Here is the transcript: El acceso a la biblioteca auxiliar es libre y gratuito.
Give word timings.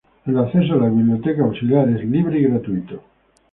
El 0.25 0.35
acceso 0.39 0.73
a 0.73 0.77
la 0.77 0.89
biblioteca 0.89 1.43
auxiliar 1.43 1.87
es 1.89 2.03
libre 2.09 2.39
y 2.39 2.43
gratuito. 2.45 3.03